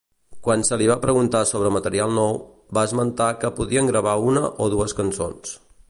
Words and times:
Quan 0.45 0.63
se 0.69 0.77
li 0.81 0.87
va 0.91 0.95
preguntar 1.03 1.41
sobre 1.49 1.71
material 1.75 2.15
nou, 2.17 2.41
va 2.79 2.87
esmentar 2.89 3.29
que 3.45 3.53
podrien 3.61 3.93
gravar 3.93 4.19
una 4.33 4.45
o 4.67 4.71
dues 4.77 4.99
cançons. 5.03 5.59